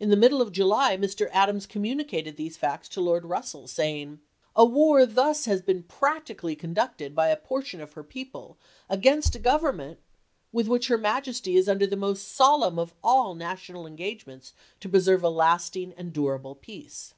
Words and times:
In 0.00 0.10
the 0.10 0.16
middle 0.16 0.42
of 0.42 0.48
1863. 0.48 1.26
July 1.28 1.28
Mr. 1.28 1.32
Adams 1.32 1.64
communicated 1.66 2.36
these 2.36 2.56
facts 2.56 2.88
to 2.88 3.00
Lord 3.00 3.24
Russell, 3.24 3.68
saying," 3.68 4.18
A 4.56 4.64
war 4.64 4.98
has 4.98 5.14
thus 5.14 5.46
been 5.60 5.84
practically 5.84 6.56
reiatful 6.56 6.58
conducted 6.60 7.14
by 7.14 7.28
a 7.28 7.36
portion 7.36 7.80
of 7.80 7.92
her 7.92 8.02
people 8.02 8.58
against 8.90 9.36
a 9.36 9.38
Treaty^of 9.38 9.42
government 9.44 10.00
with 10.50 10.66
which 10.66 10.88
her 10.88 10.98
Majesty 10.98 11.54
is 11.54 11.68
under 11.68 11.86
the 11.86 11.94
'tra."^' 11.94 12.00
most 12.00 12.32
solemn 12.34 12.80
of 12.80 12.94
all 13.04 13.36
national 13.36 13.86
engagements 13.86 14.54
to 14.80 14.88
pre 14.88 14.98
p. 14.98 15.02
iW.' 15.02 15.04
serve 15.04 15.22
a 15.22 15.30
lasting 15.30 15.94
and 15.96 16.12
durable 16.12 16.56
peace." 16.56 17.14